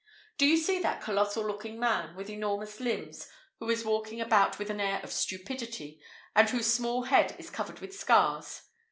[IV 0.31 0.39
68] 0.39 0.39
Do 0.39 0.45
you 0.47 0.57
see 0.57 0.79
that 0.79 1.01
colossal 1.03 1.45
looking 1.45 1.79
man, 1.79 2.15
with 2.15 2.27
enormous 2.27 2.79
limbs, 2.79 3.27
who 3.59 3.69
is 3.69 3.85
walking 3.85 4.19
about 4.19 4.57
with 4.57 4.71
an 4.71 4.79
air 4.81 4.99
of 5.03 5.11
stupidity, 5.13 6.01
and 6.35 6.49
whose 6.49 6.65
small 6.65 7.03
head 7.03 7.35
is 7.37 7.51
covered 7.51 7.77
with 7.81 7.93
scars? 7.95 8.63